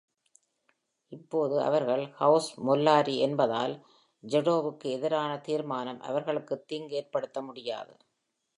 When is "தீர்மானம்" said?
5.37-6.01